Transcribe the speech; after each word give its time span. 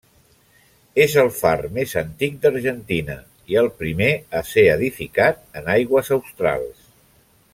És 1.03 1.17
el 1.23 1.27
far 1.39 1.51
més 1.75 1.91
antic 2.01 2.39
d'Argentina 2.45 3.17
i 3.53 3.59
el 3.63 3.69
primer 3.83 4.09
a 4.41 4.43
ser 4.55 4.65
edificat 4.79 5.45
en 5.63 5.71
aigües 5.79 6.13
australs. 6.19 6.91